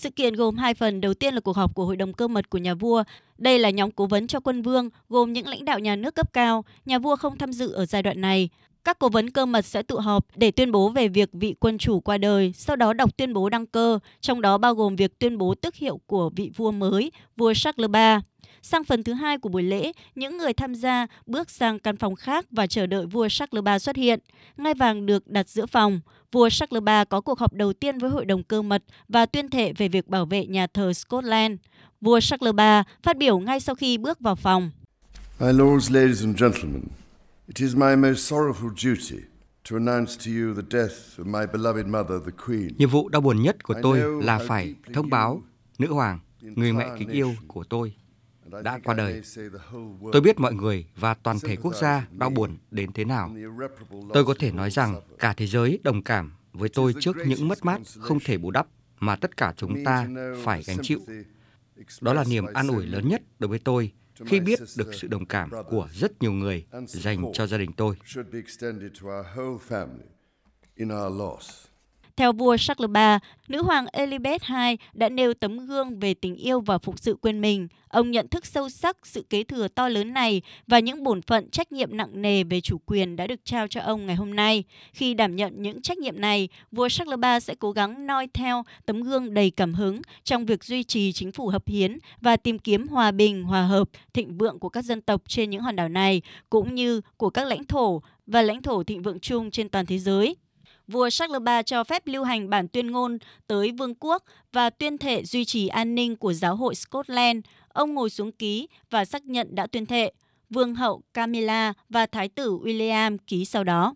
[0.00, 2.50] Sự kiện gồm hai phần, đầu tiên là cuộc họp của Hội đồng cơ mật
[2.50, 3.04] của nhà vua.
[3.38, 6.32] Đây là nhóm cố vấn cho quân vương, gồm những lãnh đạo nhà nước cấp
[6.32, 6.64] cao.
[6.84, 8.48] Nhà vua không tham dự ở giai đoạn này.
[8.84, 11.78] Các cố vấn cơ mật sẽ tụ họp để tuyên bố về việc vị quân
[11.78, 15.18] chủ qua đời, sau đó đọc tuyên bố đăng cơ, trong đó bao gồm việc
[15.18, 18.29] tuyên bố tước hiệu của vị vua mới, vua Charles III.
[18.62, 22.14] Sang phần thứ hai của buổi lễ, những người tham gia bước sang căn phòng
[22.14, 24.20] khác và chờ đợi vua Charles III xuất hiện.
[24.56, 26.00] Ngai vàng được đặt giữa phòng.
[26.32, 29.48] Vua Charles III có cuộc họp đầu tiên với hội đồng cơ mật và tuyên
[29.48, 31.58] thệ về việc bảo vệ nhà thờ Scotland.
[32.00, 34.70] Vua Charles III phát biểu ngay sau khi bước vào phòng.
[35.40, 36.82] My lords, ladies and gentlemen,
[37.46, 39.16] it is my most sorrowful duty
[39.70, 42.68] to announce to you the death of my beloved mother, the Queen.
[42.78, 45.42] Nhiệm vụ đau buồn nhất của tôi là phải thông báo
[45.78, 47.94] nữ hoàng, người mẹ kính yêu của tôi,
[48.64, 49.22] đã qua đời.
[50.12, 53.34] Tôi biết mọi người và toàn thể quốc gia đau buồn đến thế nào.
[54.14, 57.64] Tôi có thể nói rằng cả thế giới đồng cảm với tôi trước những mất
[57.64, 58.66] mát không thể bù đắp
[58.98, 60.08] mà tất cả chúng ta
[60.44, 61.00] phải gánh chịu.
[62.00, 63.92] Đó là niềm an ủi lớn nhất đối với tôi
[64.26, 67.96] khi biết được sự đồng cảm của rất nhiều người dành cho gia đình tôi.
[72.20, 76.60] Theo vua Charles III, nữ hoàng Elizabeth II đã nêu tấm gương về tình yêu
[76.60, 77.68] và phụng sự quên mình.
[77.88, 81.50] Ông nhận thức sâu sắc sự kế thừa to lớn này và những bổn phận
[81.50, 84.64] trách nhiệm nặng nề về chủ quyền đã được trao cho ông ngày hôm nay.
[84.92, 88.64] Khi đảm nhận những trách nhiệm này, vua Charles III sẽ cố gắng noi theo
[88.86, 92.58] tấm gương đầy cảm hứng trong việc duy trì chính phủ hợp hiến và tìm
[92.58, 95.88] kiếm hòa bình, hòa hợp, thịnh vượng của các dân tộc trên những hòn đảo
[95.88, 99.86] này, cũng như của các lãnh thổ và lãnh thổ thịnh vượng chung trên toàn
[99.86, 100.36] thế giới
[100.90, 104.98] vua Charles III cho phép lưu hành bản tuyên ngôn tới vương quốc và tuyên
[104.98, 107.38] thệ duy trì an ninh của giáo hội Scotland.
[107.68, 110.12] Ông ngồi xuống ký và xác nhận đã tuyên thệ.
[110.50, 113.94] Vương hậu Camilla và thái tử William ký sau đó.